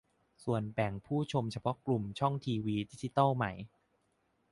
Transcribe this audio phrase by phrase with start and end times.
[0.43, 3.51] ส่วนแบ่งผู้ชมเฉพาะกลุ่มช่องทีวีดิจิตอลใหม่